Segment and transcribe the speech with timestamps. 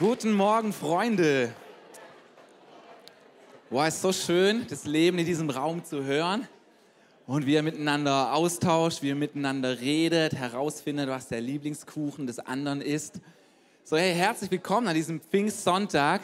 [0.00, 1.52] Guten Morgen, Freunde.
[3.68, 6.48] Wow, es ist so schön, das Leben in diesem Raum zu hören
[7.26, 12.80] und wie ihr miteinander austauscht, wie ihr miteinander redet, herausfindet, was der Lieblingskuchen des anderen
[12.80, 13.20] ist.
[13.84, 16.22] So, hey, herzlich willkommen an diesem Pfingstsonntag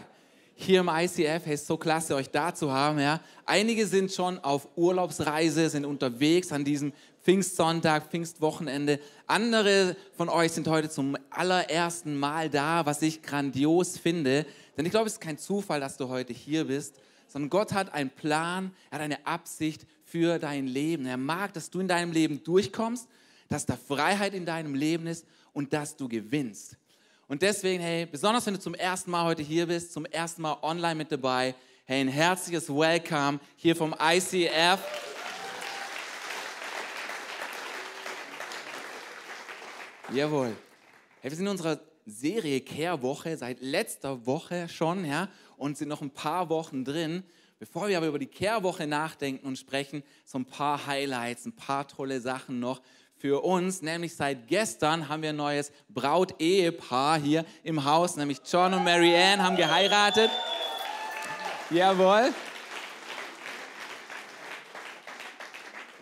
[0.58, 1.44] hier im ICF.
[1.44, 2.98] Hey, ist so klasse, euch da zu haben.
[2.98, 3.20] Ja.
[3.44, 6.92] Einige sind schon auf Urlaubsreise, sind unterwegs an diesem
[7.22, 8.98] Pfingstsonntag, Pfingstwochenende.
[9.26, 14.46] Andere von euch sind heute zum allerersten Mal da, was ich grandios finde.
[14.76, 16.94] Denn ich glaube, es ist kein Zufall, dass du heute hier bist,
[17.28, 21.04] sondern Gott hat einen Plan, er hat eine Absicht für dein Leben.
[21.04, 23.08] Er mag, dass du in deinem Leben durchkommst,
[23.48, 26.76] dass da Freiheit in deinem Leben ist und dass du gewinnst.
[27.28, 30.58] Und deswegen, hey, besonders wenn du zum ersten Mal heute hier bist, zum ersten Mal
[30.62, 34.78] online mit dabei, hey, ein herzliches Welcome hier vom ICF.
[40.12, 40.54] Jawohl.
[41.20, 46.02] Hey, wir sind in unserer Serie Kehrwoche seit letzter Woche schon, ja, und sind noch
[46.02, 47.24] ein paar Wochen drin.
[47.58, 51.88] Bevor wir aber über die Kehrwoche nachdenken und sprechen, so ein paar Highlights, ein paar
[51.88, 52.82] tolle Sachen noch
[53.18, 53.82] für uns.
[53.82, 59.16] Nämlich seit gestern haben wir ein neues Braut-Ehepaar hier im Haus, nämlich John und Mary
[59.16, 60.30] Ann haben geheiratet.
[61.70, 62.32] Jawohl.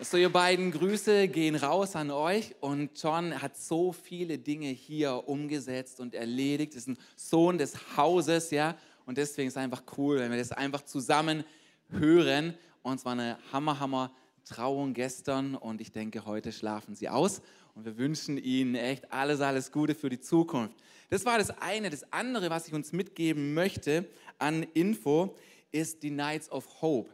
[0.01, 5.27] So, ihr beiden Grüße gehen raus an euch und John hat so viele Dinge hier
[5.27, 10.19] umgesetzt und erledigt, ist ein Sohn des Hauses, ja, und deswegen ist es einfach cool,
[10.19, 11.43] wenn wir das einfach zusammen
[11.89, 12.55] hören.
[12.81, 14.11] Und es war eine Hammer, Hammer
[14.45, 17.41] Trauung gestern und ich denke, heute schlafen sie aus
[17.73, 20.75] und wir wünschen ihnen echt alles, alles Gute für die Zukunft.
[21.09, 21.89] Das war das eine.
[21.89, 24.07] Das andere, was ich uns mitgeben möchte
[24.37, 25.35] an Info,
[25.71, 27.09] ist die Nights of Hope.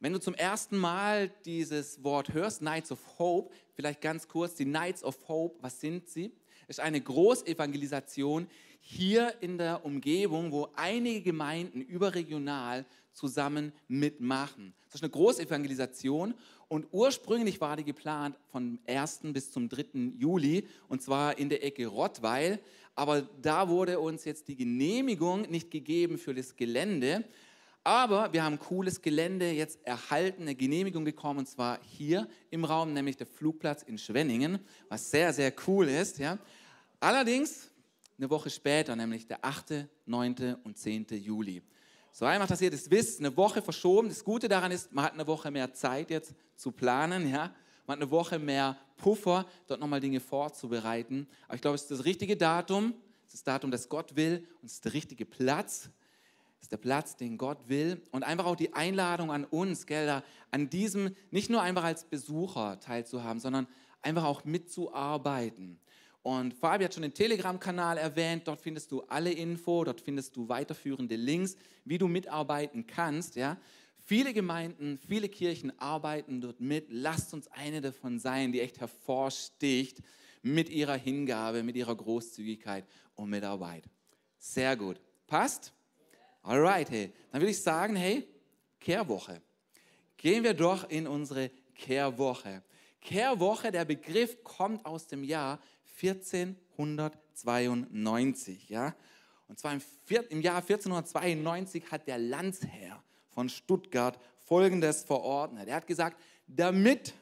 [0.00, 4.66] Wenn du zum ersten Mal dieses Wort hörst, Nights of Hope, vielleicht ganz kurz, die
[4.66, 6.32] Nights of Hope, was sind sie?
[6.68, 8.46] Ist eine Großevangelisation
[8.80, 14.74] hier in der Umgebung, wo einige Gemeinden überregional zusammen mitmachen.
[14.86, 16.34] Das ist eine Großevangelisation
[16.68, 19.20] und ursprünglich war die geplant vom 1.
[19.24, 20.12] bis zum 3.
[20.18, 22.60] Juli und zwar in der Ecke Rottweil.
[22.94, 27.24] Aber da wurde uns jetzt die Genehmigung nicht gegeben für das Gelände.
[27.86, 32.92] Aber wir haben cooles Gelände jetzt erhalten, eine Genehmigung bekommen, und zwar hier im Raum,
[32.92, 34.58] nämlich der Flugplatz in Schwenningen,
[34.88, 36.18] was sehr, sehr cool ist.
[36.18, 36.36] Ja.
[36.98, 37.70] Allerdings
[38.18, 40.56] eine Woche später, nämlich der 8., 9.
[40.64, 41.06] und 10.
[41.10, 41.62] Juli.
[42.10, 44.08] So einfach, dass ihr das wisst, eine Woche verschoben.
[44.08, 47.30] Das Gute daran ist, man hat eine Woche mehr Zeit jetzt zu planen.
[47.30, 47.54] Ja.
[47.86, 51.28] Man hat eine Woche mehr Puffer, dort nochmal Dinge vorzubereiten.
[51.46, 52.94] Aber ich glaube, es ist das richtige Datum,
[53.28, 55.88] es ist das Datum, das Gott will und es ist der richtige Platz
[56.66, 58.02] ist der Platz, den Gott will.
[58.10, 62.80] Und einfach auch die Einladung an uns, gell, an diesem nicht nur einfach als Besucher
[62.80, 63.68] teilzuhaben, sondern
[64.02, 65.78] einfach auch mitzuarbeiten.
[66.24, 70.48] Und Fabi hat schon den Telegram-Kanal erwähnt, dort findest du alle Info, dort findest du
[70.48, 71.54] weiterführende Links,
[71.84, 73.36] wie du mitarbeiten kannst.
[73.36, 73.58] Ja?
[74.04, 76.86] Viele Gemeinden, viele Kirchen arbeiten dort mit.
[76.90, 80.02] Lasst uns eine davon sein, die echt hervorsticht
[80.42, 82.84] mit ihrer Hingabe, mit ihrer Großzügigkeit
[83.14, 83.84] und Mitarbeit.
[84.36, 85.00] Sehr gut.
[85.28, 85.75] Passt?
[86.46, 87.12] Alright, hey.
[87.32, 88.28] Dann würde ich sagen, hey,
[88.78, 89.42] Kehrwoche.
[90.16, 92.62] Gehen wir doch in unsere Kehrwoche.
[93.00, 95.58] Kehrwoche, der Begriff kommt aus dem Jahr
[96.00, 98.94] 1492, ja.
[99.48, 99.80] Und zwar im,
[100.28, 105.66] im Jahr 1492 hat der Landsherr von Stuttgart Folgendes verordnet.
[105.66, 107.12] Er hat gesagt, damit,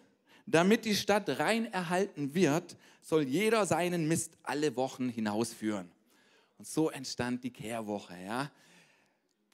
[0.44, 5.90] damit die Stadt rein erhalten wird, soll jeder seinen Mist alle Wochen hinausführen.
[6.58, 8.50] Und so entstand die Kehrwoche, ja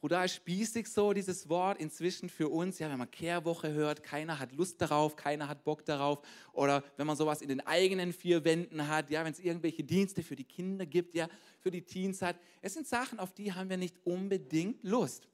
[0.00, 2.78] brutal spießig so, dieses Wort inzwischen für uns.
[2.78, 6.20] Ja, wenn man Kehrwoche hört, keiner hat Lust darauf, keiner hat Bock darauf.
[6.52, 10.22] Oder wenn man sowas in den eigenen vier Wänden hat, ja, wenn es irgendwelche Dienste
[10.22, 11.28] für die Kinder gibt, ja,
[11.58, 12.36] für die Teens hat.
[12.62, 15.28] Es sind Sachen, auf die haben wir nicht unbedingt Lust.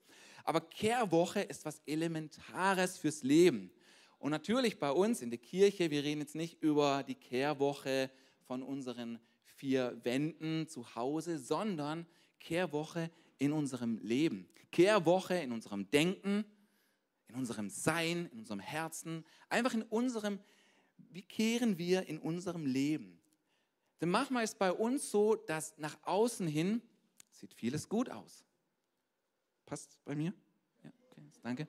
[0.44, 3.70] Aber Kehrwoche ist was Elementares fürs Leben.
[4.18, 8.10] Und natürlich bei uns in der Kirche, wir reden jetzt nicht über die Kehrwoche
[8.46, 12.06] von unseren vier Wänden zu Hause, sondern
[12.40, 14.48] Kehrwoche in unserem Leben.
[14.70, 16.44] Kehrwoche in unserem Denken,
[17.28, 20.38] in unserem Sein, in unserem Herzen, einfach in unserem,
[21.10, 23.20] wie kehren wir in unserem Leben?
[24.00, 26.82] Denn manchmal ist bei uns so, dass nach außen hin
[27.30, 28.44] sieht vieles gut aus.
[29.64, 30.32] Passt bei mir?
[30.84, 31.68] Ja, okay, danke.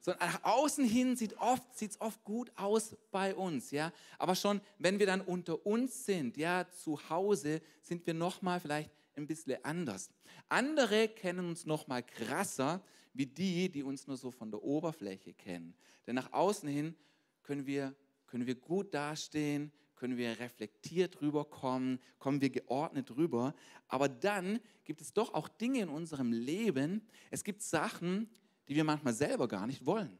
[0.00, 3.92] So, nach außen hin sieht oft sieht es oft gut aus bei uns, ja.
[4.18, 8.58] Aber schon, wenn wir dann unter uns sind, ja, zu Hause, sind wir noch mal
[8.58, 10.10] vielleicht ein bisschen anders.
[10.48, 12.82] Andere kennen uns noch mal krasser
[13.14, 15.74] wie die, die uns nur so von der Oberfläche kennen.
[16.06, 16.94] Denn nach außen hin
[17.42, 17.94] können wir,
[18.26, 23.54] können wir gut dastehen, können wir reflektiert rüberkommen, kommen wir geordnet rüber.
[23.88, 28.28] Aber dann gibt es doch auch Dinge in unserem Leben, es gibt Sachen,
[28.68, 30.18] die wir manchmal selber gar nicht wollen.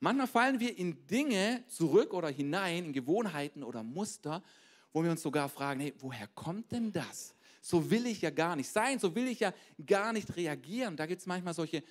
[0.00, 4.42] Manchmal fallen wir in Dinge zurück oder hinein, in Gewohnheiten oder Muster,
[4.92, 7.34] wo wir uns sogar fragen, hey, woher kommt denn das?
[7.60, 9.52] So will ich ja gar nicht sein, so will ich ja
[9.84, 10.96] gar nicht reagieren.
[10.96, 11.82] Da gibt es manchmal solche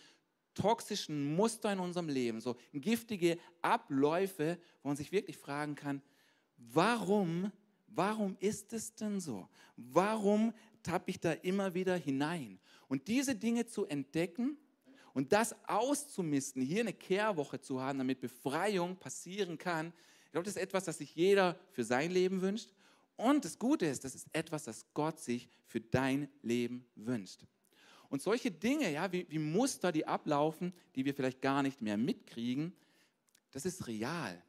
[0.54, 6.02] toxischen Muster in unserem Leben, so giftige Abläufe, wo man sich wirklich fragen kann,
[6.58, 7.52] warum,
[7.88, 9.48] warum ist es denn so?
[9.75, 12.60] Warum tappe ich da immer wieder hinein?
[12.88, 14.58] Und diese Dinge zu entdecken
[15.14, 19.94] und das auszumisten, hier eine Kehrwoche zu haben, damit Befreiung passieren kann,
[20.25, 22.74] ich glaube, das ist etwas, das sich jeder für sein Leben wünscht.
[23.18, 27.46] Und das Gute ist, das ist etwas, das Gott sich für dein Leben wünscht.
[28.10, 31.98] Und solche Dinge, ja, wie, wie Muster, die ablaufen, die wir vielleicht gar nicht mehr
[31.98, 32.74] mitkriegen,
[33.52, 34.42] das ist real.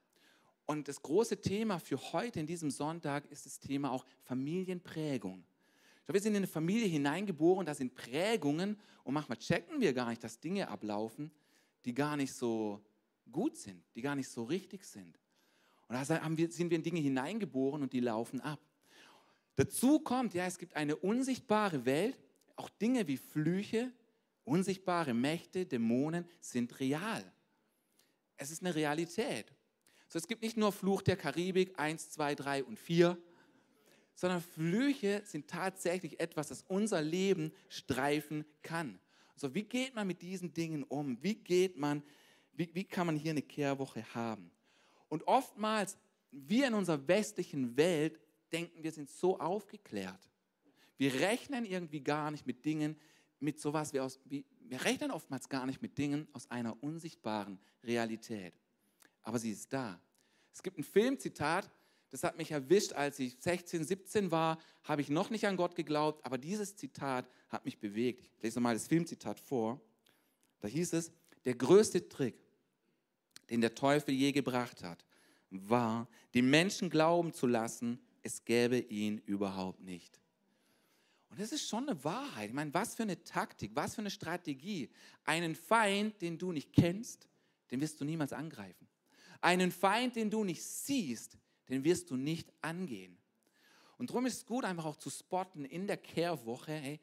[0.67, 5.44] Und das große Thema für heute in diesem Sonntag ist das Thema auch Familienprägung.
[6.06, 10.25] Wir sind in eine Familie hineingeboren, da sind Prägungen und manchmal checken wir gar nicht,
[10.25, 11.31] dass Dinge ablaufen,
[11.85, 12.82] die gar nicht so
[13.31, 15.19] gut sind, die gar nicht so richtig sind.
[15.88, 18.61] Und da sind wir in Dinge hineingeboren und die laufen ab.
[19.56, 22.19] Dazu kommt, ja, es gibt eine unsichtbare Welt,
[22.56, 23.90] auch Dinge wie Flüche,
[24.44, 27.25] unsichtbare Mächte, Dämonen sind real.
[28.37, 29.52] Es ist eine Realität.
[30.08, 33.19] So, es gibt nicht nur Fluch der Karibik 1, 2, 3 und 4,
[34.14, 38.99] sondern Flüche sind tatsächlich etwas, das unser Leben streifen kann.
[39.37, 41.23] So, wie geht man mit diesen Dingen um?
[41.23, 42.02] Wie geht man,
[42.52, 44.50] wie, wie kann man hier eine Kehrwoche haben?
[45.08, 45.96] Und oftmals,
[46.31, 48.20] wir in unserer westlichen Welt
[48.52, 50.28] denken, wir sind so aufgeklärt.
[50.96, 52.96] Wir rechnen irgendwie gar nicht mit Dingen,
[53.40, 57.58] mit sowas wie aus, wie, wir rechnen oftmals gar nicht mit Dingen aus einer unsichtbaren
[57.84, 58.55] Realität.
[59.22, 60.00] Aber sie ist da.
[60.52, 61.70] Es gibt ein Filmzitat,
[62.10, 65.75] das hat mich erwischt, als ich 16, 17 war, habe ich noch nicht an Gott
[65.75, 68.31] geglaubt, aber dieses Zitat hat mich bewegt.
[68.37, 69.81] Ich lese mal das Filmzitat vor.
[70.60, 71.12] Da hieß es,
[71.44, 72.43] der größte Trick,
[73.50, 75.05] den der Teufel je gebracht hat,
[75.50, 80.21] war, die Menschen glauben zu lassen, es gäbe ihn überhaupt nicht.
[81.31, 82.49] Und das ist schon eine Wahrheit.
[82.49, 84.91] Ich meine, was für eine Taktik, was für eine Strategie.
[85.25, 87.29] Einen Feind, den du nicht kennst,
[87.71, 88.87] den wirst du niemals angreifen.
[89.41, 91.37] Einen Feind, den du nicht siehst,
[91.69, 93.19] den wirst du nicht angehen.
[93.99, 97.01] Und darum ist es gut, einfach auch zu spotten in der Kehrwoche, hey,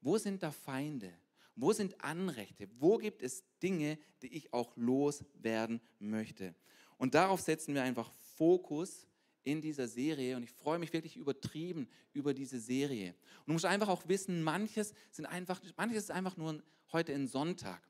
[0.00, 1.12] wo sind da Feinde?
[1.60, 2.68] Wo sind Anrechte?
[2.78, 6.54] Wo gibt es Dinge, die ich auch loswerden möchte?
[6.98, 9.08] Und darauf setzen wir einfach Fokus
[9.42, 13.08] in dieser Serie und ich freue mich wirklich übertrieben über diese Serie.
[13.40, 16.62] Und du musst einfach auch wissen, manches sind einfach, manches ist einfach nur
[16.92, 17.82] heute ein Sonntag.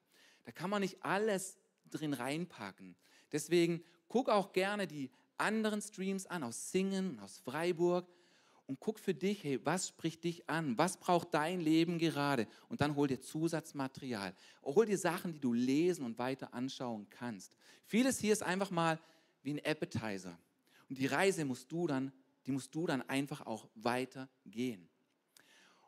[0.44, 1.59] Da kann man nicht alles
[1.91, 2.97] drin reinpacken.
[3.32, 8.09] Deswegen guck auch gerne die anderen Streams an aus Singen, aus Freiburg
[8.69, 10.76] und guck für dich, hey, was spricht dich an?
[10.76, 12.47] Was braucht dein Leben gerade?
[12.69, 14.35] Und dann hol dir Zusatzmaterial.
[14.62, 17.56] Hol dir Sachen, die du lesen und weiter anschauen kannst.
[17.87, 19.00] Vieles hier ist einfach mal
[19.43, 20.38] wie ein Appetizer.
[20.91, 22.12] Und die Reise musst du dann,
[22.44, 24.87] die musst du dann einfach auch weitergehen.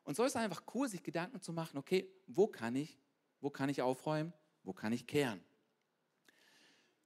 [0.04, 2.96] Und so ist es einfach cool, sich Gedanken zu machen, okay, wo kann ich,
[3.42, 4.32] wo kann ich aufräumen,
[4.64, 5.42] wo kann ich kehren?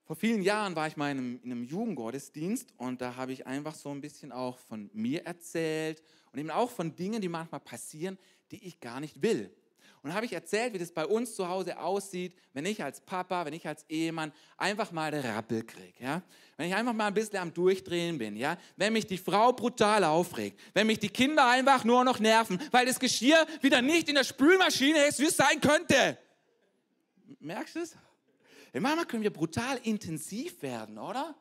[0.04, 3.46] Vor vielen Jahren war ich mal in einem, in einem Jugendgottesdienst und da habe ich
[3.46, 7.61] einfach so ein bisschen auch von mir erzählt und eben auch von Dingen, die manchmal
[7.61, 8.18] passieren,
[8.50, 9.50] die ich gar nicht will.
[10.02, 13.46] Und habe ich erzählt, wie das bei uns zu Hause aussieht, wenn ich als Papa,
[13.46, 15.94] wenn ich als Ehemann einfach mal den Rappel kriege.
[15.99, 16.20] Ja?
[16.58, 18.37] Wenn ich einfach mal ein bisschen am Durchdrehen bin.
[18.37, 18.58] Ja?
[18.76, 20.61] Wenn mich die Frau brutal aufregt.
[20.75, 24.25] Wenn mich die Kinder einfach nur noch nerven, weil das Geschirr wieder nicht in der
[24.25, 26.18] Spülmaschine ist, wie es sein könnte.
[27.40, 27.96] Merkst du es?
[28.81, 31.37] Manchmal können wir brutal intensiv werden, oder?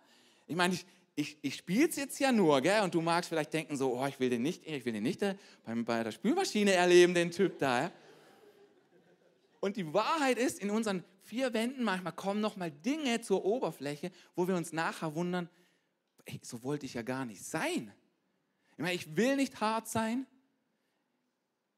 [0.46, 0.86] Ich meine, ich,
[1.16, 2.82] ich, ich spiele es jetzt ja nur, gell?
[2.82, 5.22] Und du magst vielleicht denken so, oh, ich will den nicht, ich will den nicht
[5.22, 5.36] äh,
[5.66, 7.84] bei der Spülmaschine erleben, den Typ da.
[7.84, 7.92] Ja?
[9.60, 14.12] Und die Wahrheit ist, in unseren vier Wänden manchmal kommen noch mal Dinge zur Oberfläche,
[14.36, 15.50] wo wir uns nachher wundern,
[16.26, 17.94] ey, so wollte ich ja gar nicht sein.
[18.74, 20.26] Ich meine, ich will nicht hart sein.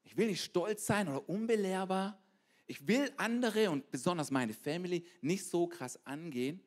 [0.02, 2.18] Ich will nicht stolz sein oder unbelehrbar.
[2.66, 6.60] Ich will andere und besonders meine Family nicht so krass angehen.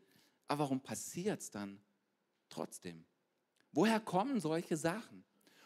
[0.48, 1.80] Aber warum passiert es dann
[2.50, 3.06] trotzdem?
[3.72, 5.24] Woher kommen solche Sachen?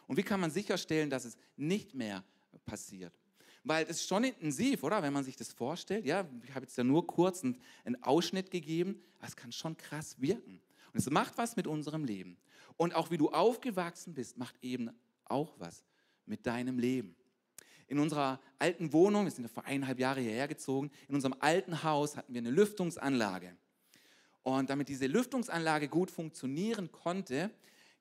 [0.07, 2.23] Und wie kann man sicherstellen, dass es nicht mehr
[2.65, 3.17] passiert?
[3.63, 5.01] Weil es ist schon intensiv, oder?
[5.01, 6.05] Wenn man sich das vorstellt.
[6.05, 9.01] Ja, ich habe jetzt ja nur kurz einen, Ausschnitt gegeben.
[9.19, 10.61] Aber es kann schon krass wirken.
[10.91, 12.37] Und es macht was mit unserem Leben.
[12.75, 14.89] Und auch wie du aufgewachsen bist, macht eben
[15.25, 15.85] auch was
[16.25, 17.15] mit deinem Leben.
[17.93, 22.17] In unserer alten Wohnung, wir sind vor eineinhalb Jahre hierher gezogen, in unserem alten Haus
[22.17, 23.55] hatten wir eine Lüftungsanlage.
[24.41, 27.51] Und damit diese Lüftungsanlage gut funktionieren konnte,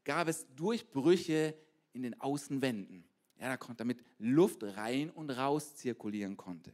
[0.03, 1.55] gab es Durchbrüche
[1.93, 3.05] in den Außenwänden.
[3.39, 6.73] Ja, damit Luft rein und raus zirkulieren konnte.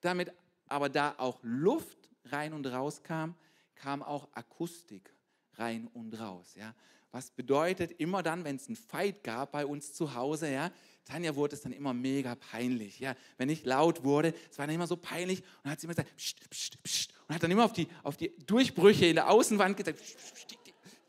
[0.00, 0.32] Damit
[0.68, 3.34] aber da auch Luft rein und raus kam,
[3.74, 5.12] kam auch Akustik
[5.54, 6.54] rein und raus.
[6.54, 6.72] Ja.
[7.10, 10.70] Was bedeutet, immer dann, wenn es einen Fight gab bei uns zu Hause, ja,
[11.04, 12.98] Tanja wurde es dann immer mega peinlich.
[13.00, 13.14] Ja.
[13.36, 16.16] Wenn ich laut wurde, es war dann immer so peinlich und hat sie immer gesagt,
[16.16, 19.76] pst, pst, pst, und hat dann immer auf die, auf die Durchbrüche in der Außenwand
[19.76, 20.56] gesagt, pst, pst, die,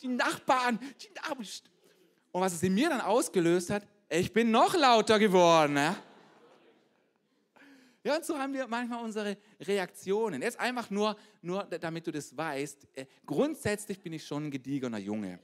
[0.02, 1.48] die Nachbarn, die Nachbarn.
[2.32, 5.78] Und was es in mir dann ausgelöst hat, ich bin noch lauter geworden.
[5.78, 5.96] Ja.
[8.04, 10.40] Ja, und so haben wir manchmal unsere Reaktionen.
[10.44, 12.88] Jetzt einfach nur, nur damit du das weißt.
[12.94, 15.40] Äh, grundsätzlich bin ich schon ein gediegener Junge.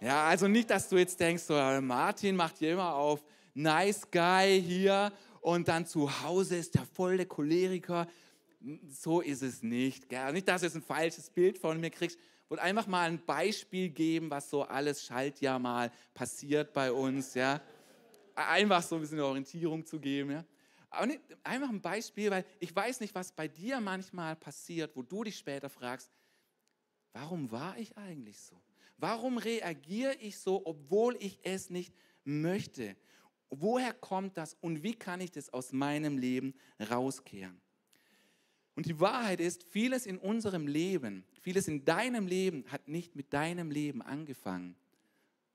[0.00, 3.22] Ja, also nicht, dass du jetzt denkst, so, Martin macht hier immer auf
[3.56, 8.06] nice guy hier und dann zu Hause ist der voll der Choleriker.
[8.88, 10.08] So ist es nicht.
[10.08, 10.32] Gell?
[10.32, 12.18] Nicht, dass du jetzt ein falsches Bild von mir kriegst.
[12.18, 17.34] Ich wollte einfach mal ein Beispiel geben, was so alles Schaltjahr mal passiert bei uns.
[17.34, 17.60] Ja?
[18.34, 20.32] Einfach so ein bisschen Orientierung zu geben.
[20.32, 20.44] Ja?
[20.90, 25.02] Aber nicht, einfach ein Beispiel, weil ich weiß nicht, was bei dir manchmal passiert, wo
[25.02, 26.10] du dich später fragst,
[27.12, 28.60] warum war ich eigentlich so?
[28.98, 31.94] Warum reagiere ich so, obwohl ich es nicht
[32.24, 32.96] möchte?
[33.50, 36.54] Woher kommt das und wie kann ich das aus meinem Leben
[36.90, 37.60] rauskehren?
[38.74, 43.32] Und die Wahrheit ist, vieles in unserem Leben, vieles in deinem Leben hat nicht mit
[43.32, 44.76] deinem Leben angefangen,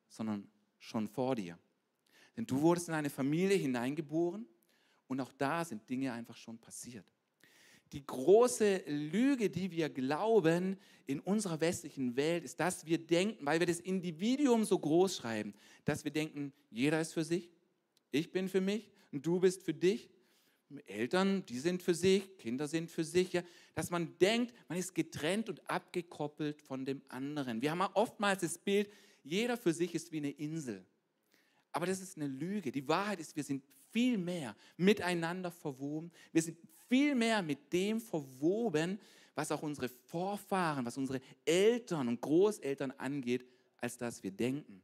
[0.10, 1.58] sondern schon vor dir.
[2.36, 4.48] Denn du wurdest in eine Familie hineingeboren
[5.08, 7.06] und auch da sind Dinge einfach schon passiert.
[7.94, 13.60] Die große Lüge, die wir glauben in unserer westlichen Welt, ist, dass wir denken, weil
[13.60, 17.50] wir das Individuum so groß schreiben, dass wir denken, jeder ist für sich,
[18.12, 20.10] ich bin für mich und du bist für dich.
[20.86, 23.44] Eltern, die sind für sich, Kinder sind für sich, ja,
[23.76, 27.62] dass man denkt, man ist getrennt und abgekoppelt von dem anderen.
[27.62, 28.90] Wir haben oftmals das Bild,
[29.24, 30.86] jeder für sich ist wie eine Insel.
[31.74, 32.72] Aber das ist eine Lüge.
[32.72, 36.12] Die Wahrheit ist, wir sind viel mehr miteinander verwoben.
[36.32, 39.00] Wir sind viel mehr mit dem verwoben,
[39.36, 43.46] was auch unsere Vorfahren, was unsere Eltern und Großeltern angeht,
[43.78, 44.82] als dass wir denken.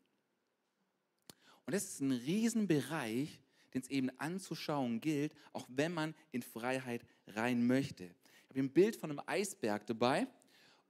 [1.68, 3.40] Und das ist ein Riesenbereich,
[3.74, 8.06] den es eben anzuschauen gilt, auch wenn man in Freiheit rein möchte.
[8.06, 10.28] Ich habe ein Bild von einem Eisberg dabei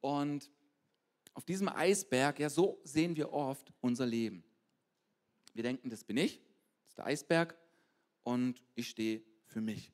[0.01, 0.51] und
[1.33, 4.43] auf diesem Eisberg, ja, so sehen wir oft unser Leben.
[5.55, 6.39] Wir denken, das bin ich,
[6.83, 7.57] das ist der Eisberg
[8.21, 9.91] und ich stehe für mich.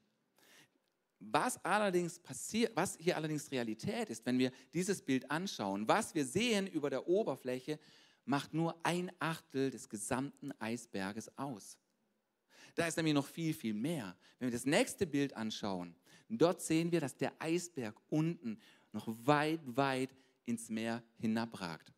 [1.20, 6.25] Was allerdings passiert, was hier allerdings Realität ist, wenn wir dieses Bild anschauen, was wir
[6.25, 7.80] sehen über der Oberfläche,
[8.25, 11.77] macht nur ein Achtel des gesamten Eisberges aus.
[12.75, 14.15] Da ist nämlich noch viel, viel mehr.
[14.39, 15.96] Wenn wir das nächste Bild anschauen,
[16.30, 18.60] dort sehen wir, dass der Eisberg unten
[18.92, 20.10] noch weit, weit
[20.46, 21.94] ins Meer hinabragt.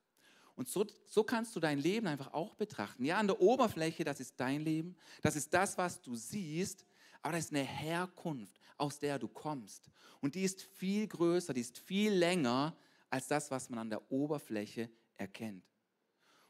[0.55, 3.03] Und so, so kannst du dein Leben einfach auch betrachten.
[3.03, 6.85] Ja, an der Oberfläche, das ist dein Leben, das ist das, was du siehst,
[7.21, 9.89] aber das ist eine Herkunft, aus der du kommst.
[10.21, 12.75] Und die ist viel größer, die ist viel länger
[13.09, 15.74] als das, was man an der Oberfläche erkennt.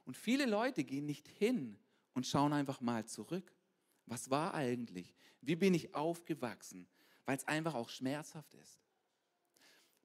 [0.06, 1.78] Und viele Leute gehen nicht hin
[2.14, 3.54] und schauen einfach mal zurück.
[4.06, 5.16] Was war eigentlich?
[5.42, 6.88] Wie bin ich aufgewachsen?
[7.26, 8.80] Weil es einfach auch schmerzhaft ist.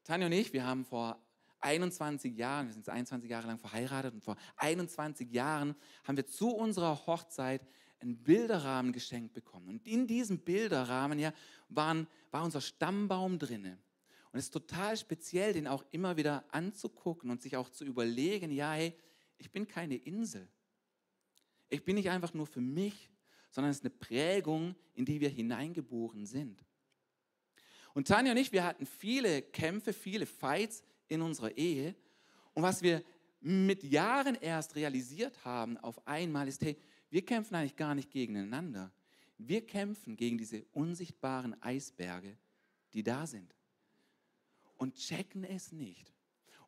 [0.04, 1.22] Tanja und ich, wir haben vor
[1.60, 6.48] 21 Jahren, wir sind 21 Jahre lang verheiratet und vor 21 Jahren haben wir zu
[6.48, 7.66] unserer Hochzeit
[8.00, 9.68] einen Bilderrahmen geschenkt bekommen.
[9.68, 11.34] Und in diesem Bilderrahmen ja,
[11.68, 13.78] waren, war unser Stammbaum drinne.
[14.32, 18.50] Und es ist total speziell, den auch immer wieder anzugucken und sich auch zu überlegen,
[18.50, 18.96] ja, hey,
[19.40, 20.48] ich bin keine Insel.
[21.68, 23.10] Ich bin nicht einfach nur für mich,
[23.50, 26.64] sondern es ist eine Prägung, in die wir hineingeboren sind.
[27.94, 31.96] Und Tanja und ich, wir hatten viele Kämpfe, viele Fights in unserer Ehe.
[32.54, 33.02] Und was wir
[33.40, 36.76] mit Jahren erst realisiert haben auf einmal ist, hey,
[37.08, 38.92] wir kämpfen eigentlich gar nicht gegeneinander.
[39.38, 42.36] Wir kämpfen gegen diese unsichtbaren Eisberge,
[42.92, 43.54] die da sind.
[44.76, 46.12] Und checken es nicht.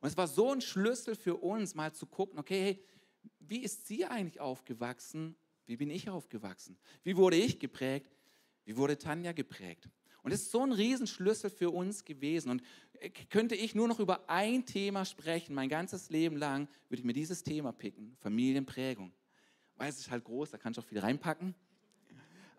[0.03, 2.83] Und es war so ein Schlüssel für uns, mal zu gucken, okay, hey,
[3.39, 5.33] wie ist sie eigentlich aufgewachsen?
[5.65, 6.77] Wie bin ich aufgewachsen?
[7.03, 8.13] Wie wurde ich geprägt?
[8.65, 9.87] Wie wurde Tanja geprägt?
[10.21, 12.49] Und es ist so ein Riesenschlüssel für uns gewesen.
[12.49, 12.63] Und
[12.99, 17.05] äh, könnte ich nur noch über ein Thema sprechen, mein ganzes Leben lang, würde ich
[17.05, 19.13] mir dieses Thema picken, Familienprägung.
[19.77, 21.55] Weil es ist halt groß, da kannst du auch viel reinpacken.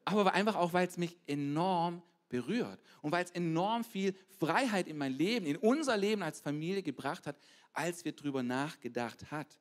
[0.06, 2.00] Aber einfach auch, weil es mich enorm
[2.34, 6.82] berührt und weil es enorm viel Freiheit in mein Leben, in unser Leben als Familie
[6.82, 7.36] gebracht hat,
[7.72, 9.56] als wir darüber nachgedacht hat.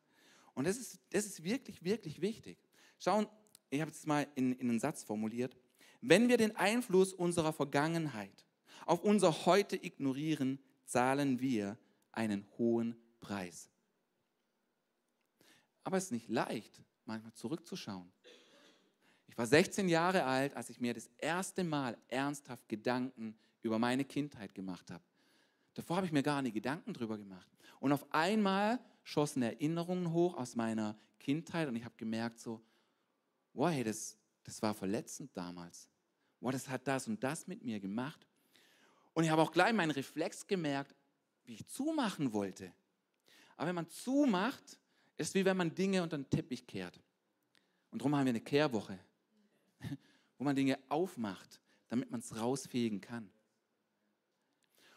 [0.55, 2.57] Und das ist, das ist wirklich, wirklich wichtig.
[2.97, 3.27] Schauen,
[3.69, 5.55] ich habe es mal in, in einen Satz formuliert.
[6.01, 8.43] Wenn wir den Einfluss unserer Vergangenheit
[8.87, 11.77] auf unser Heute ignorieren, zahlen wir
[12.11, 13.69] einen hohen Preis.
[15.83, 18.11] Aber es ist nicht leicht, manchmal zurückzuschauen.
[19.33, 24.05] Ich war 16 Jahre alt, als ich mir das erste Mal ernsthaft Gedanken über meine
[24.05, 25.03] Kindheit gemacht habe.
[25.73, 27.49] Davor habe ich mir gar nicht Gedanken drüber gemacht.
[27.79, 32.61] Und auf einmal schossen Erinnerungen hoch aus meiner Kindheit und ich habe gemerkt so,
[33.53, 35.89] wow, hey, das, das war verletzend damals.
[36.39, 38.27] Wow, das hat das und das mit mir gemacht.
[39.13, 40.93] Und ich habe auch gleich meinen Reflex gemerkt,
[41.45, 42.71] wie ich zumachen wollte.
[43.57, 44.77] Aber wenn man zumacht,
[45.17, 47.01] ist es wie wenn man Dinge unter den Teppich kehrt.
[47.89, 48.99] Und darum haben wir eine Kehrwoche,
[50.37, 53.29] wo man Dinge aufmacht, damit man es rausfegen kann.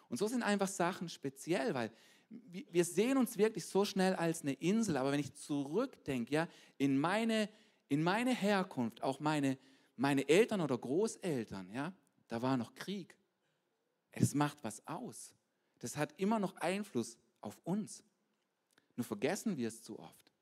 [0.08, 1.90] Und so sind einfach Sachen speziell, weil
[2.28, 6.98] wir sehen uns wirklich so schnell als eine Insel, aber wenn ich zurückdenke, ja, in
[6.98, 7.48] meine,
[7.88, 9.58] in meine Herkunft, auch meine,
[9.96, 11.92] meine Eltern oder Großeltern, ja,
[12.28, 13.16] da war noch Krieg.
[14.10, 15.34] Es macht was aus.
[15.78, 18.02] Das hat immer noch Einfluss auf uns.
[18.96, 20.32] Nur vergessen wir es zu oft.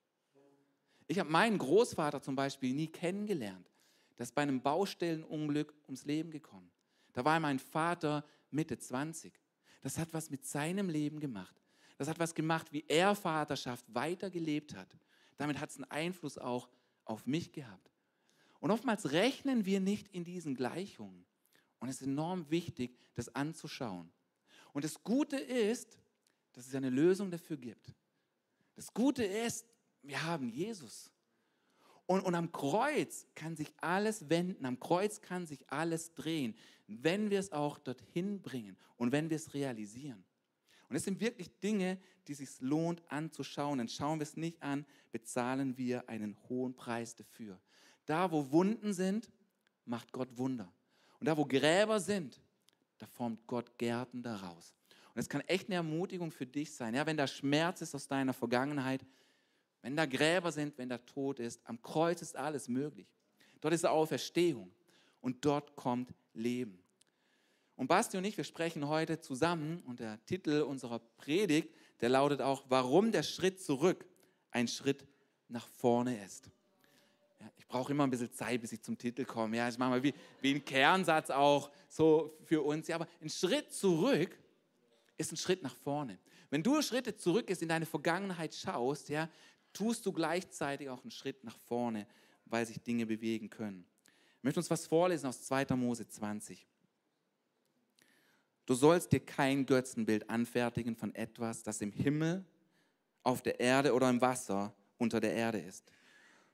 [1.07, 3.74] Ich habe meinen Großvater zum Beispiel nie kennengelernt.
[4.19, 6.71] Der ist bei einem Baustellenunglück ums Leben gekommen.
[7.13, 9.33] Da war mein Vater Mitte 20.
[9.81, 11.55] Das hat was mit seinem Leben gemacht.
[11.97, 14.89] Das hat was gemacht, wie er Vaterschaft weitergelebt hat.
[15.37, 16.69] Damit hat es einen Einfluss auch
[17.05, 17.91] auf mich gehabt.
[18.61, 21.27] Und oftmals rechnen wir nicht in diesen Gleichungen.
[21.81, 24.11] Und es ist enorm wichtig, das anzuschauen.
[24.73, 25.99] Und das Gute ist,
[26.53, 27.93] dass es eine Lösung dafür gibt.
[28.75, 29.67] Das Gute ist,
[30.03, 31.11] wir haben Jesus.
[32.07, 36.55] Und, und am Kreuz kann sich alles wenden, am Kreuz kann sich alles drehen,
[36.87, 40.25] wenn wir es auch dorthin bringen und wenn wir es realisieren.
[40.89, 43.79] Und es sind wirklich Dinge, die sich lohnt anzuschauen.
[43.79, 47.59] Denn schauen wir es nicht an, bezahlen wir einen hohen Preis dafür.
[48.07, 49.31] Da, wo Wunden sind,
[49.87, 50.71] macht Gott Wunder.
[51.21, 52.41] Und da, wo Gräber sind,
[52.99, 54.75] da formt Gott Gärten daraus.
[55.15, 56.95] Und es kann echt eine Ermutigung für dich sein.
[56.95, 59.05] Ja, wenn da Schmerz ist aus deiner Vergangenheit,
[59.85, 63.07] wenn da Gräber sind, wenn da Tod ist, am Kreuz ist alles möglich.
[63.61, 64.73] Dort ist Auferstehung
[65.21, 66.83] und dort kommt Leben.
[67.77, 71.69] Und Basti und ich, wir sprechen heute zusammen und der Titel unserer Predigt,
[72.01, 74.07] der lautet auch, warum der Schritt zurück
[74.53, 75.07] ein Schritt
[75.49, 76.49] nach vorne ist.
[77.39, 79.59] Ja, ich brauche immer ein bisschen Zeit, bis ich zum Titel komme.
[79.59, 82.89] Ja, ich mache mal wie, wie ein Kernsatz auch so für uns.
[82.89, 84.35] Ja, aber ein Schritt zurück
[85.19, 86.19] ist ein Schritt nach vorne.
[86.49, 89.29] Wenn du Schritte zurück ist in deine Vergangenheit schaust, ja,
[89.75, 92.07] tust du gleichzeitig auch einen Schritt nach vorne,
[92.47, 93.85] weil sich Dinge bewegen können.
[94.39, 95.77] Ich möchte uns was vorlesen aus 2.
[95.77, 96.67] Mose 20.
[98.67, 102.45] Du sollst dir kein Götzenbild anfertigen von etwas, das im Himmel,
[103.23, 105.85] auf der Erde oder im Wasser unter der Erde ist.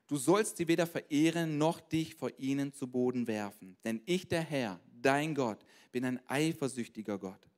[0.07, 3.77] Du sollst sie weder verehren noch dich vor ihnen zu Boden werfen.
[3.85, 7.49] Denn ich, der Herr, dein Gott, bin ein eifersüchtiger Gott.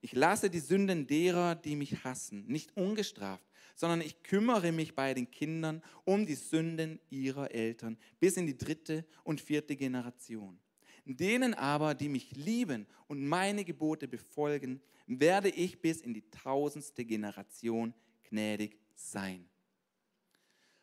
[0.00, 3.47] Ich lasse die Sünden derer, die mich hassen, nicht ungestraft,
[3.78, 8.58] sondern ich kümmere mich bei den Kindern um die Sünden ihrer Eltern bis in die
[8.58, 10.58] dritte und vierte Generation.
[11.04, 17.04] Denen aber, die mich lieben und meine Gebote befolgen, werde ich bis in die tausendste
[17.04, 17.94] Generation
[18.28, 19.48] gnädig sein.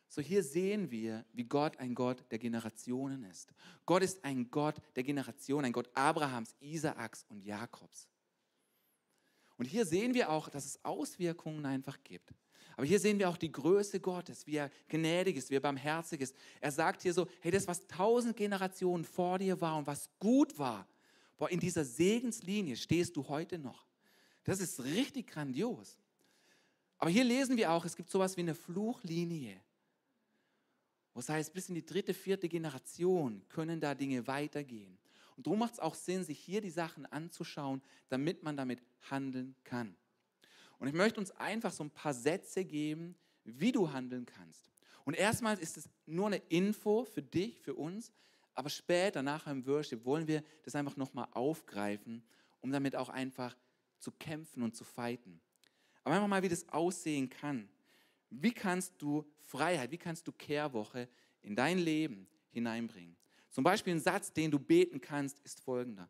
[0.08, 3.52] So hier sehen wir, wie Gott ein Gott der Generationen ist.
[3.84, 8.08] Gott ist ein Gott der Generationen, ein Gott Abrahams, Isaaks und Jakobs.
[9.58, 12.32] Und hier sehen wir auch, dass es Auswirkungen einfach gibt.
[12.76, 16.20] Aber hier sehen wir auch die Größe Gottes, wie er gnädig ist, wie er barmherzig
[16.20, 16.36] ist.
[16.60, 20.58] Er sagt hier so, hey, das, was tausend Generationen vor dir war und was gut
[20.58, 20.86] war,
[21.38, 23.86] boah, in dieser Segenslinie stehst du heute noch.
[24.44, 25.98] Das ist richtig grandios.
[26.98, 29.58] Aber hier lesen wir auch, es gibt sowas wie eine Fluchlinie.
[31.14, 34.98] Wo es heißt, bis in die dritte, vierte Generation können da Dinge weitergehen.
[35.36, 39.54] Und darum macht es auch Sinn, sich hier die Sachen anzuschauen, damit man damit handeln
[39.64, 39.96] kann.
[40.78, 44.70] Und ich möchte uns einfach so ein paar Sätze geben, wie du handeln kannst.
[45.04, 48.12] Und erstmal ist es nur eine Info für dich, für uns,
[48.54, 52.22] aber später, nachher im Worship, wollen wir das einfach nochmal aufgreifen,
[52.60, 53.56] um damit auch einfach
[53.98, 55.40] zu kämpfen und zu fighten.
[56.02, 57.68] Aber einfach mal, wie das aussehen kann.
[58.30, 61.08] Wie kannst du Freiheit, wie kannst du Kehrwoche
[61.42, 63.16] in dein Leben hineinbringen?
[63.50, 66.08] Zum Beispiel ein Satz, den du beten kannst, ist folgender.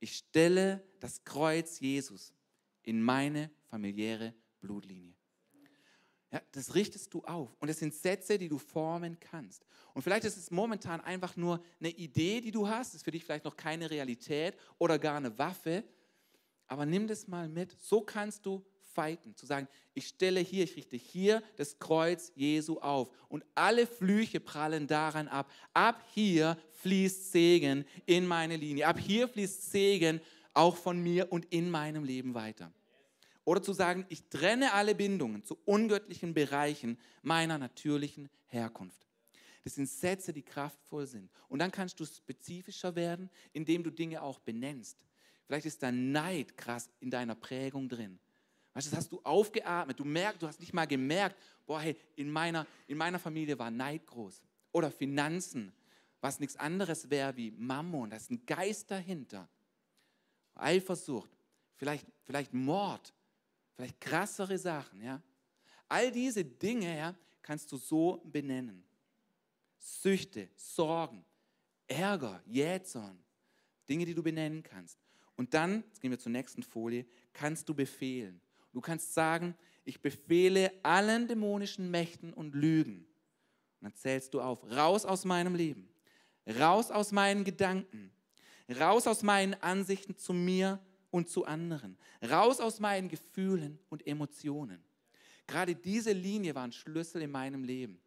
[0.00, 2.32] Ich stelle das Kreuz Jesus
[2.84, 5.14] in meine familiäre Blutlinie.
[6.34, 7.54] Ja, das richtest du auf.
[7.60, 9.64] Und es sind Sätze, die du formen kannst.
[9.92, 12.94] Und vielleicht ist es momentan einfach nur eine Idee, die du hast.
[12.94, 15.84] Ist für dich vielleicht noch keine Realität oder gar eine Waffe.
[16.66, 17.76] Aber nimm das mal mit.
[17.80, 19.36] So kannst du fighten.
[19.36, 23.10] Zu sagen, ich stelle hier, ich richte hier das Kreuz Jesu auf.
[23.28, 25.52] Und alle Flüche prallen daran ab.
[25.72, 28.88] Ab hier fließt Segen in meine Linie.
[28.88, 30.20] Ab hier fließt Segen
[30.54, 32.72] auch von mir und in meinem Leben weiter.
[33.44, 39.06] Oder zu sagen, ich trenne alle Bindungen zu ungöttlichen Bereichen meiner natürlichen Herkunft.
[39.64, 41.30] Das sind Sätze, die kraftvoll sind.
[41.48, 44.98] Und dann kannst du spezifischer werden, indem du Dinge auch benennst.
[45.46, 48.18] Vielleicht ist da Neid krass in deiner Prägung drin.
[48.72, 49.98] Weißt du, das hast du aufgeatmet.
[49.98, 51.36] Du merkst, du hast nicht mal gemerkt,
[51.66, 54.42] boah, hey, in meiner, in meiner Familie war Neid groß.
[54.72, 55.72] Oder Finanzen,
[56.20, 58.10] was nichts anderes wäre wie Mammon.
[58.10, 59.48] Da ist ein Geist dahinter.
[60.54, 61.30] Eifersucht,
[61.74, 63.12] vielleicht, vielleicht Mord,
[63.74, 65.02] vielleicht krassere Sachen.
[65.02, 65.22] Ja?
[65.88, 68.84] All diese Dinge ja, kannst du so benennen.
[69.78, 71.24] Süchte, Sorgen,
[71.86, 73.18] Ärger, Jähzorn,
[73.88, 74.98] Dinge, die du benennen kannst.
[75.36, 78.40] Und dann, jetzt gehen wir zur nächsten Folie, kannst du befehlen.
[78.72, 83.06] Du kannst sagen, ich befehle allen dämonischen Mächten und Lügen.
[83.80, 85.88] Und dann zählst du auf, raus aus meinem Leben,
[86.58, 88.10] raus aus meinen Gedanken,
[88.68, 91.96] raus aus meinen Ansichten zu mir und zu anderen,
[92.28, 94.84] raus aus meinen Gefühlen und Emotionen.
[95.46, 98.00] Gerade diese Linie war ein Schlüssel in meinem Leben.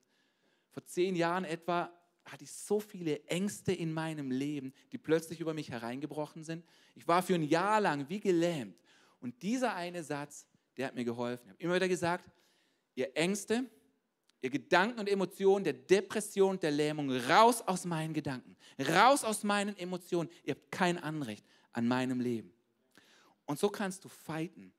[0.72, 1.92] Vor zehn Jahren etwa
[2.26, 6.66] hatte ich so viele Ängste in meinem Leben, die plötzlich über mich hereingebrochen sind.
[6.96, 8.78] Ich war für ein Jahr lang wie gelähmt.
[9.20, 11.46] Und dieser eine Satz, der hat mir geholfen.
[11.46, 12.30] Ich habe immer wieder gesagt,
[12.96, 13.66] ihr Ängste,
[14.42, 19.44] ihr Gedanken und Emotionen der Depression und der Lähmung, raus aus meinen Gedanken, raus aus
[19.44, 20.30] meinen Emotionen.
[20.44, 22.54] Ihr habt kein Anrecht an meinem Leben.
[23.46, 24.74] Und so kannst du fighten.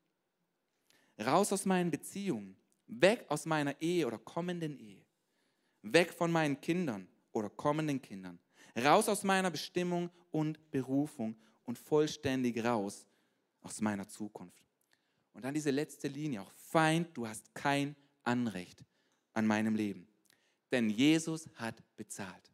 [1.21, 5.05] Raus aus meinen Beziehungen, weg aus meiner Ehe oder kommenden Ehe,
[5.83, 8.39] weg von meinen Kindern oder kommenden Kindern,
[8.77, 13.05] raus aus meiner Bestimmung und Berufung und vollständig raus
[13.63, 14.65] aus meiner Zukunft.
[15.33, 18.85] Und dann diese letzte Linie, auch Feind, du hast kein Anrecht
[19.39, 20.07] an meinem Leben.
[20.71, 22.51] Denn Jesus hat bezahlt.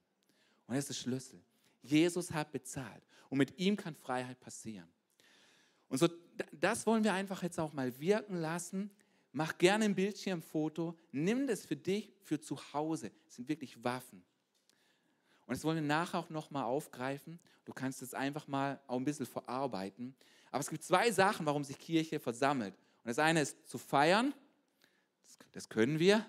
[0.67, 1.43] Und das ist der Schlüssel.
[1.83, 3.03] Jesus hat bezahlt.
[3.29, 4.89] Und mit ihm kann Freiheit passieren.
[5.89, 6.09] Und so,
[6.53, 8.91] das wollen wir einfach jetzt auch mal wirken lassen.
[9.33, 10.97] Mach gerne ein Bildschirmfoto.
[11.11, 13.11] Nimm das für dich, für zu Hause.
[13.27, 14.25] Es sind wirklich Waffen.
[15.47, 17.41] Und das wollen wir nachher auch nochmal aufgreifen.
[17.65, 20.15] Du kannst es einfach mal auch ein bisschen verarbeiten.
[20.51, 22.75] Aber es gibt zwei Sachen, warum sich Kirche versammelt.
[22.75, 24.33] Und das eine ist zu feiern.
[25.53, 26.25] Das, können wir.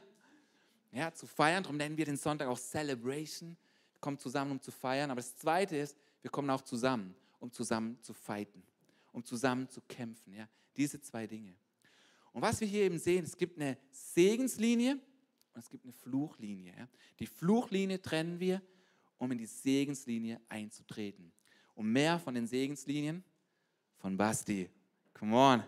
[0.96, 3.50] Ja, zu feiern, darum nennen wir den Sonntag auch Celebration.
[3.50, 5.12] Wir kommen zusammen, um zu feiern.
[5.12, 8.64] Aber das zweite ist, wir kommen auch zusammen, um zusammen zu fighten
[9.16, 10.34] um zusammen zu kämpfen.
[10.34, 10.48] Ja?
[10.76, 11.56] Diese zwei Dinge.
[12.34, 15.00] Und was wir hier eben sehen, es gibt eine Segenslinie
[15.54, 16.74] und es gibt eine Fluchlinie.
[16.78, 16.88] Ja?
[17.20, 18.62] Die Fluchlinie trennen wir,
[19.18, 21.32] um in die Segenslinie einzutreten.
[21.76, 23.24] Und mehr von den Segenslinien
[23.98, 24.70] von Basti.
[25.14, 25.64] Come on.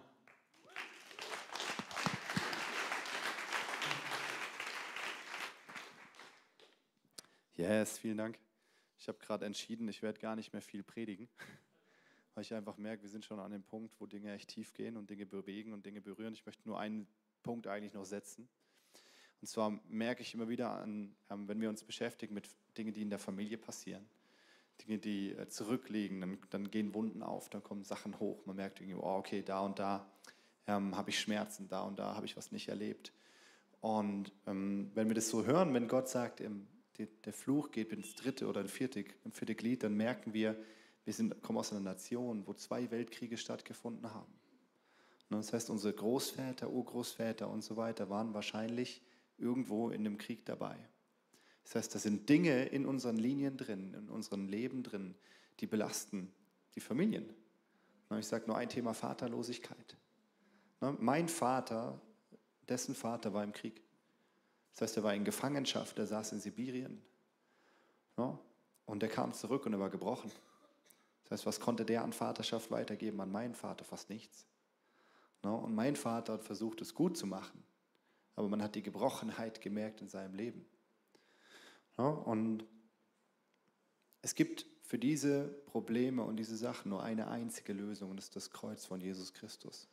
[7.57, 8.37] Yes, vielen Dank.
[8.99, 11.27] Ich habe gerade entschieden, ich werde gar nicht mehr viel predigen
[12.35, 14.95] weil ich einfach merke, wir sind schon an dem Punkt, wo Dinge echt tief gehen
[14.95, 16.35] und Dinge bewegen und Dinge berühren.
[16.35, 17.07] Ich möchte nur einen
[17.41, 18.47] Punkt eigentlich noch setzen.
[19.41, 23.01] Und zwar merke ich immer wieder an, ähm, wenn wir uns beschäftigen mit Dingen, die
[23.01, 24.07] in der Familie passieren,
[24.85, 28.45] Dinge, die äh, zurückliegen, dann, dann gehen Wunden auf, dann kommen Sachen hoch.
[28.45, 30.07] Man merkt irgendwie, oh, okay, da und da
[30.67, 33.13] ähm, habe ich Schmerzen, da und da habe ich was nicht erlebt.
[33.81, 36.67] Und ähm, wenn wir das so hören, wenn Gott sagt, im,
[36.97, 40.57] der Fluch geht ins dritte oder ins vierte, im vierte Glied, dann merken wir,
[41.05, 44.33] wir sind, kommen aus einer Nation, wo zwei Weltkriege stattgefunden haben.
[45.29, 49.01] Ne, das heißt, unsere Großväter, Urgroßväter und so weiter waren wahrscheinlich
[49.37, 50.77] irgendwo in einem Krieg dabei.
[51.63, 55.15] Das heißt, da sind Dinge in unseren Linien drin, in unserem Leben drin,
[55.59, 56.31] die belasten
[56.75, 57.33] die Familien.
[58.09, 59.97] Ne, ich sage nur ein Thema Vaterlosigkeit.
[60.81, 62.01] Ne, mein Vater,
[62.67, 63.81] dessen Vater war im Krieg.
[64.77, 67.01] Das heißt, er war in Gefangenschaft, er saß in Sibirien.
[68.85, 70.31] Und er kam zurück und er war gebrochen.
[71.23, 73.83] Das heißt, was konnte der an Vaterschaft weitergeben an meinen Vater?
[73.83, 74.45] Fast nichts.
[75.41, 77.63] Und mein Vater hat versucht, es gut zu machen,
[78.35, 80.63] aber man hat die Gebrochenheit gemerkt in seinem Leben.
[81.95, 82.63] Und
[84.21, 88.35] es gibt für diese Probleme und diese Sachen nur eine einzige Lösung und das ist
[88.35, 89.87] das Kreuz von Jesus Christus.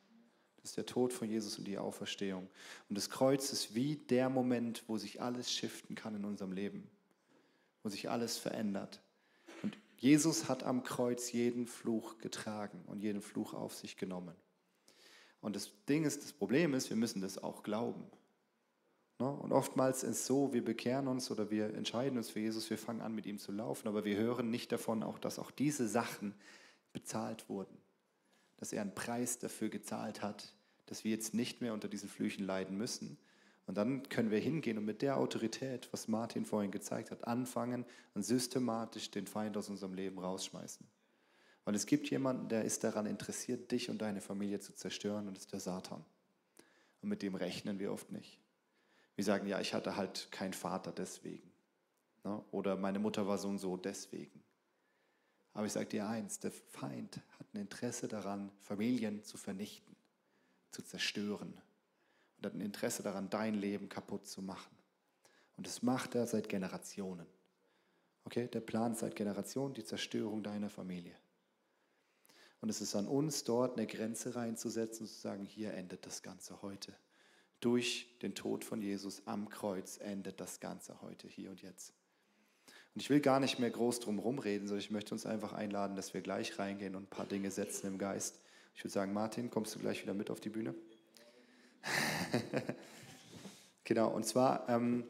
[0.64, 2.48] Das ist der Tod von Jesus und die Auferstehung.
[2.88, 6.88] Und das Kreuz ist wie der Moment, wo sich alles shiften kann in unserem Leben,
[7.82, 9.02] wo sich alles verändert.
[9.98, 14.34] Jesus hat am Kreuz jeden Fluch getragen und jeden Fluch auf sich genommen.
[15.42, 18.06] Und das Ding ist, das Problem ist, wir müssen das auch glauben.
[19.18, 19.30] Ne?
[19.30, 22.78] Und oftmals ist es so, wir bekehren uns oder wir entscheiden uns für Jesus, wir
[22.78, 25.86] fangen an mit ihm zu laufen, aber wir hören nicht davon, auch, dass auch diese
[25.88, 26.34] Sachen
[26.94, 27.83] bezahlt wurden.
[28.56, 30.54] Dass er einen Preis dafür gezahlt hat,
[30.86, 33.18] dass wir jetzt nicht mehr unter diesen Flüchen leiden müssen,
[33.66, 37.86] und dann können wir hingehen und mit der Autorität, was Martin vorhin gezeigt hat, anfangen
[38.12, 40.86] und systematisch den Feind aus unserem Leben rausschmeißen.
[41.64, 45.34] Weil es gibt jemanden, der ist daran interessiert, dich und deine Familie zu zerstören, und
[45.36, 46.04] das ist der Satan.
[47.00, 48.38] Und mit dem rechnen wir oft nicht.
[49.16, 51.50] Wir sagen, ja, ich hatte halt keinen Vater deswegen.
[52.22, 52.42] Ne?
[52.50, 54.42] Oder meine Mutter war so und so deswegen.
[55.54, 59.96] Aber ich sage dir eins, der Feind hat ein Interesse daran, Familien zu vernichten,
[60.72, 61.54] zu zerstören.
[62.36, 64.76] Und hat ein Interesse daran, dein Leben kaputt zu machen.
[65.56, 67.26] Und das macht er seit Generationen.
[68.24, 71.14] Okay, der plant seit Generationen die Zerstörung deiner Familie.
[72.60, 76.22] Und es ist an uns, dort eine Grenze reinzusetzen und zu sagen, hier endet das
[76.22, 76.96] Ganze heute.
[77.60, 81.92] Durch den Tod von Jesus am Kreuz endet das Ganze heute, hier und jetzt.
[82.94, 85.96] Und ich will gar nicht mehr groß drum rumreden, sondern ich möchte uns einfach einladen,
[85.96, 88.40] dass wir gleich reingehen und ein paar Dinge setzen im Geist.
[88.76, 90.74] Ich würde sagen, Martin, kommst du gleich wieder mit auf die Bühne?
[93.84, 95.04] genau, und zwar, ähm,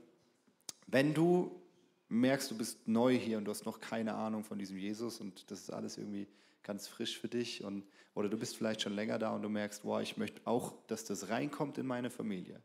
[0.86, 1.60] wenn du
[2.08, 5.50] merkst, du bist neu hier und du hast noch keine Ahnung von diesem Jesus und
[5.50, 6.26] das ist alles irgendwie
[6.62, 9.84] ganz frisch für dich und, oder du bist vielleicht schon länger da und du merkst,
[9.84, 12.62] wow, ich möchte auch, dass das reinkommt in meine Familie.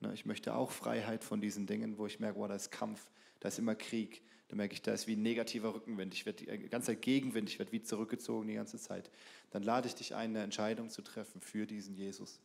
[0.00, 3.06] Ne, ich möchte auch Freiheit von diesen Dingen, wo ich merke, wow, da ist Kampf,
[3.40, 6.44] da ist immer Krieg, da merke ich, da ist wie ein negativer Rückenwind, ich werde
[6.44, 9.10] die ganze Zeit Gegenwind, ich werde wie zurückgezogen die ganze Zeit.
[9.50, 12.40] Dann lade ich dich ein, eine Entscheidung zu treffen für diesen Jesus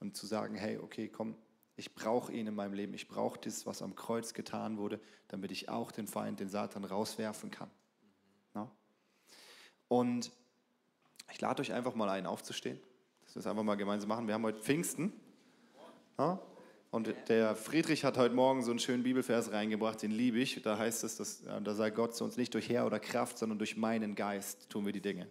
[0.00, 1.36] und zu sagen, hey, okay, komm,
[1.76, 5.50] ich brauche ihn in meinem Leben, ich brauche das, was am Kreuz getan wurde, damit
[5.50, 7.70] ich auch den Feind, den Satan rauswerfen kann.
[9.88, 10.32] Und
[11.30, 12.80] ich lade euch einfach mal ein, aufzustehen.
[13.22, 14.26] Dass wir einfach mal gemeinsam machen.
[14.26, 15.12] Wir haben heute Pfingsten.
[16.18, 16.40] Ja?
[16.94, 20.62] Und der Friedrich hat heute Morgen so einen schönen Bibelvers reingebracht, den liebe ich.
[20.62, 23.58] Da heißt es, dass, da sagt Gott zu uns nicht durch Herr oder Kraft, sondern
[23.58, 25.26] durch meinen Geist tun wir die Dinge.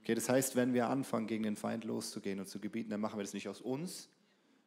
[0.00, 3.18] Okay, das heißt, wenn wir anfangen, gegen den Feind loszugehen und zu gebieten, dann machen
[3.18, 4.08] wir das nicht aus uns,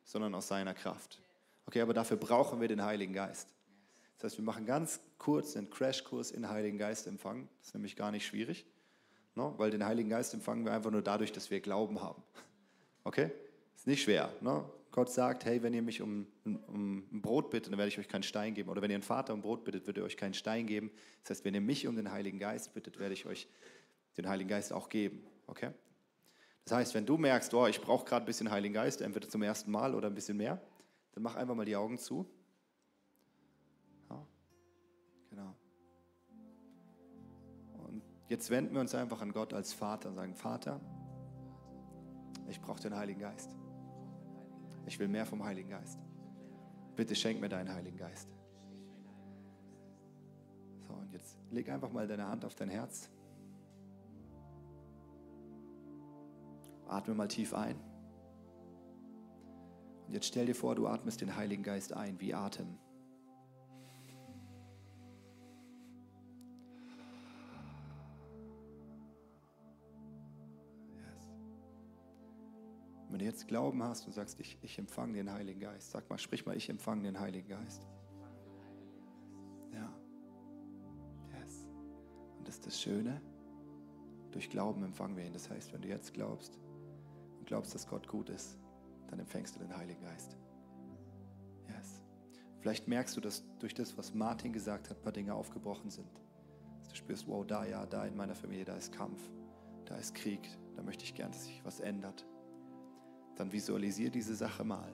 [0.04, 1.20] sondern aus seiner Kraft.
[1.66, 3.50] Okay, aber dafür brauchen wir den Heiligen Geist.
[4.20, 7.50] Das heißt, wir machen ganz kurz einen Crashkurs in Heiligen Geist empfangen.
[7.58, 8.68] Das ist nämlich gar nicht schwierig.
[9.34, 9.52] Ne?
[9.58, 12.22] Weil den Heiligen Geist empfangen wir einfach nur dadurch, dass wir Glauben haben.
[13.04, 13.32] Okay?
[13.76, 14.32] Ist nicht schwer.
[14.42, 14.64] Ne?
[14.96, 18.08] Gott sagt, hey, wenn ihr mich um, um, ein Brot bittet, dann werde ich euch
[18.08, 18.70] keinen Stein geben.
[18.70, 20.90] Oder wenn ihr einen Vater um Brot bittet, wird er euch keinen Stein geben.
[21.22, 23.50] Das heißt, wenn ihr mich um den Heiligen Geist bittet, werde ich euch
[24.16, 25.22] den Heiligen Geist auch geben.
[25.48, 25.72] Okay?
[26.64, 29.44] Das heißt, wenn du merkst, oh, ich brauche gerade ein bisschen Heiligen Geist, entweder zum
[29.44, 30.62] ersten Mal oder ein bisschen mehr,
[31.12, 32.26] dann mach einfach mal die Augen zu.
[34.10, 34.26] Ja,
[35.30, 35.56] genau.
[38.30, 40.80] Jetzt wenden wir uns einfach an Gott als Vater und sagen, Vater,
[42.48, 43.58] ich brauche den Heiligen Geist.
[44.86, 46.00] Ich will mehr vom Heiligen Geist.
[46.96, 48.30] Bitte schenk mir deinen Heiligen Geist.
[50.88, 53.10] So, und jetzt leg einfach mal deine Hand auf dein Herz.
[56.88, 57.76] Atme mal tief ein.
[60.08, 62.78] Und jetzt stell dir vor, du atmest den Heiligen Geist ein wie Atem.
[73.16, 76.18] Wenn du jetzt Glauben hast und sagst, ich, ich empfange den Heiligen Geist, sag mal,
[76.18, 77.88] sprich mal, ich empfange den Heiligen Geist.
[79.72, 79.90] Ja.
[81.40, 81.66] Yes.
[82.38, 83.22] Und das ist das Schöne.
[84.32, 85.32] Durch Glauben empfangen wir ihn.
[85.32, 86.60] Das heißt, wenn du jetzt glaubst
[87.40, 88.58] und glaubst, dass Gott gut ist,
[89.08, 90.36] dann empfängst du den Heiligen Geist.
[91.70, 92.04] Yes.
[92.60, 96.12] Vielleicht merkst du, dass durch das, was Martin gesagt hat, ein paar Dinge aufgebrochen sind.
[96.80, 99.22] Dass du spürst, wow, da ja, da in meiner Familie, da ist Kampf,
[99.86, 102.26] da ist Krieg, da möchte ich gern, dass sich was ändert
[103.36, 104.94] dann visualisier diese Sache mal.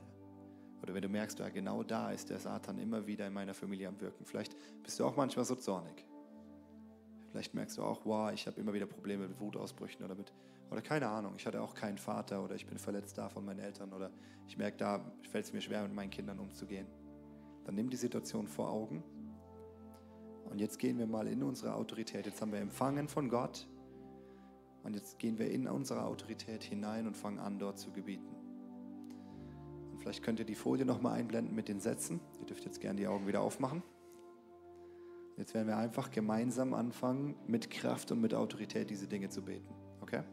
[0.82, 3.88] Oder wenn du merkst, ja, genau da ist der Satan immer wieder in meiner Familie
[3.88, 4.26] am Wirken.
[4.26, 6.06] Vielleicht bist du auch manchmal so zornig.
[7.30, 10.34] Vielleicht merkst du auch, wow, ich habe immer wieder Probleme mit Wutausbrüchen oder mit,
[10.70, 13.60] oder keine Ahnung, ich hatte auch keinen Vater oder ich bin verletzt da von meinen
[13.60, 14.12] Eltern oder
[14.48, 16.88] ich merke, da fällt es mir schwer, mit meinen Kindern umzugehen.
[17.64, 19.02] Dann nimm die Situation vor Augen
[20.50, 22.26] und jetzt gehen wir mal in unsere Autorität.
[22.26, 23.66] Jetzt haben wir empfangen von Gott
[24.84, 28.36] und jetzt gehen wir in unsere Autorität hinein und fangen an, dort zu gebieten.
[29.92, 32.20] Und vielleicht könnt ihr die Folie nochmal einblenden mit den Sätzen.
[32.40, 33.84] Ihr dürft jetzt gerne die Augen wieder aufmachen.
[35.38, 39.74] Jetzt werden wir einfach gemeinsam anfangen, mit Kraft und mit Autorität diese Dinge zu beten.
[40.02, 40.24] Okay?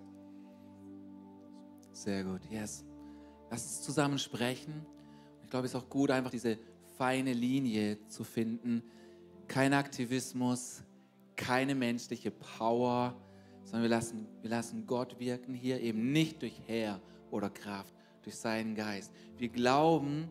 [1.92, 2.84] Sehr gut, yes.
[3.50, 4.86] Lass uns zusammen sprechen.
[5.42, 6.58] Ich glaube, es ist auch gut, einfach diese
[6.96, 8.82] feine Linie zu finden.
[9.46, 10.82] Kein Aktivismus,
[11.36, 13.16] keine menschliche Power,
[13.68, 16.98] sondern wir lassen, wir lassen Gott wirken hier eben nicht durch Herr
[17.30, 19.12] oder Kraft, durch seinen Geist.
[19.36, 20.30] Wir glauben,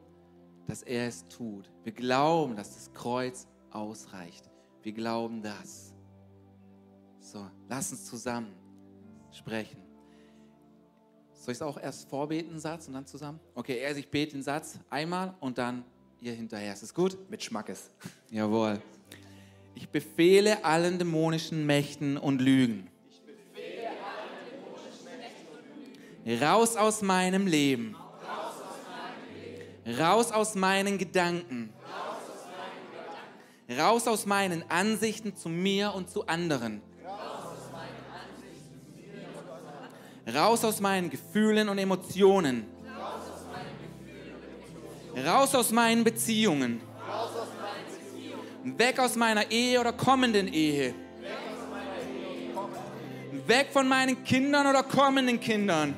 [0.66, 1.72] dass er es tut.
[1.84, 4.50] Wir glauben, dass das Kreuz ausreicht.
[4.82, 5.94] Wir glauben das.
[7.20, 8.56] So, lass uns zusammen
[9.32, 9.84] sprechen.
[11.34, 13.40] Soll ich es auch erst vorbeten, Satz und dann zusammen?
[13.54, 15.86] Okay, erst ich bete den Satz einmal und dann
[16.22, 16.74] ihr hinterher.
[16.74, 17.16] Ist das gut?
[17.30, 17.92] Mit Schmackes.
[18.32, 18.82] Jawohl.
[19.76, 22.90] Ich befehle allen dämonischen Mächten und Lügen
[26.28, 27.96] Raus aus meinem Leben.
[29.98, 31.74] Raus aus meinen Gedanken.
[33.70, 36.82] Raus aus meinen Ansichten zu mir und zu anderen.
[40.28, 42.66] Raus aus meinen Gefühlen und Emotionen.
[45.26, 46.82] Raus aus meinen Beziehungen.
[48.66, 50.94] Weg aus meiner Ehe oder kommenden Ehe.
[53.48, 55.96] Weg von meinen Kindern oder kommenden Kindern.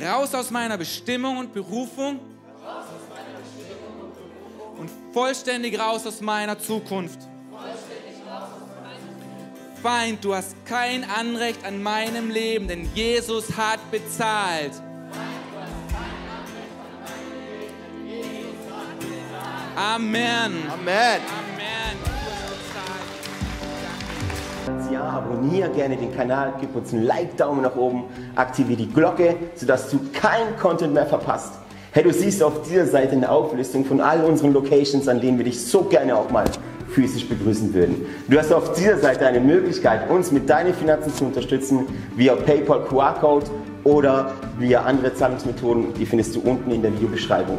[0.00, 2.20] Raus aus meiner Bestimmung und Berufung.
[4.78, 7.18] Und vollständig raus aus meiner Zukunft.
[9.82, 14.72] Feind, du hast kein Anrecht an meinem Leben, denn Jesus hat bezahlt.
[19.76, 20.68] Amen.
[20.68, 21.47] Amen.
[24.98, 28.02] Ja, abonniere gerne den Kanal, gib uns einen Like, Daumen nach oben,
[28.34, 31.52] aktiviere die Glocke, sodass du keinen Content mehr verpasst.
[31.92, 35.44] Hey, du siehst auf dieser Seite eine Auflistung von all unseren Locations, an denen wir
[35.44, 36.46] dich so gerne auch mal
[36.90, 38.06] physisch begrüßen würden.
[38.26, 42.84] Du hast auf dieser Seite eine Möglichkeit, uns mit deinen Finanzen zu unterstützen, via PayPal
[42.86, 43.46] QR-Code
[43.84, 47.58] oder via andere Zahlungsmethoden, die findest du unten in der Videobeschreibung.